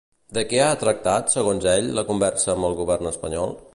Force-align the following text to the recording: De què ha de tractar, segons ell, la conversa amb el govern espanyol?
De 0.37 0.43
què 0.53 0.61
ha 0.61 0.69
de 0.71 0.79
tractar, 0.83 1.13
segons 1.33 1.67
ell, 1.75 1.91
la 1.99 2.07
conversa 2.11 2.53
amb 2.55 2.69
el 2.71 2.79
govern 2.81 3.11
espanyol? 3.15 3.55